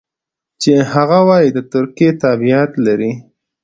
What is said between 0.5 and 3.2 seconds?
چې هغه وايي د ترکیې تابعیت لري.